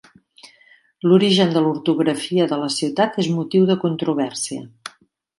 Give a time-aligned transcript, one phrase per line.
[1.09, 4.65] L'origen de l'ortografia de la ciutat és motiu de controvèrsia.